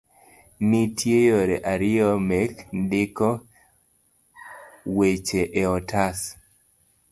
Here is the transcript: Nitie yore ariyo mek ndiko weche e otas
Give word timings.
Nitie 0.69 1.19
yore 1.29 1.57
ariyo 1.73 2.09
mek 2.29 2.53
ndiko 2.81 3.29
weche 4.97 5.41
e 5.61 5.63
otas 5.77 6.17